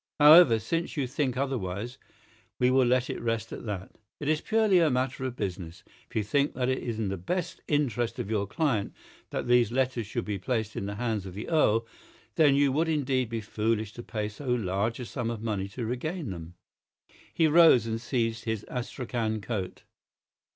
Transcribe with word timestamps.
However, 0.19 0.57
since 0.57 0.97
you 0.97 1.05
think 1.05 1.37
otherwise, 1.37 1.99
we 2.57 2.71
will 2.71 2.87
let 2.87 3.07
it 3.07 3.21
rest 3.21 3.53
at 3.53 3.67
that. 3.67 3.99
It 4.19 4.27
is 4.27 4.41
purely 4.41 4.79
a 4.79 4.89
matter 4.89 5.25
of 5.25 5.35
business. 5.35 5.83
If 6.09 6.15
you 6.15 6.23
think 6.23 6.55
that 6.55 6.69
it 6.69 6.79
is 6.81 6.97
in 6.97 7.09
the 7.09 7.17
best 7.19 7.61
interests 7.67 8.17
of 8.17 8.27
your 8.31 8.47
client 8.47 8.95
that 9.29 9.47
these 9.47 9.71
letters 9.71 10.07
should 10.07 10.25
be 10.25 10.39
placed 10.39 10.75
in 10.75 10.87
the 10.87 10.95
hands 10.95 11.27
of 11.27 11.35
the 11.35 11.47
Earl, 11.47 11.85
then 12.33 12.55
you 12.55 12.71
would 12.71 12.89
indeed 12.89 13.29
be 13.29 13.41
foolish 13.41 13.93
to 13.93 14.01
pay 14.01 14.27
so 14.27 14.47
large 14.47 14.99
a 14.99 15.05
sum 15.05 15.29
of 15.29 15.43
money 15.43 15.67
to 15.67 15.85
regain 15.85 16.31
them." 16.31 16.55
He 17.31 17.45
rose 17.45 17.85
and 17.85 18.01
seized 18.01 18.45
his 18.45 18.65
astrachan 18.71 19.39
coat. 19.39 19.83